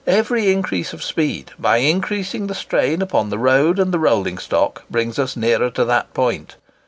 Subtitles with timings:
[0.07, 4.81] Every increase of speed, by increasing the strain upon the road and the rolling stock,
[4.89, 6.55] brings us nearer to that point.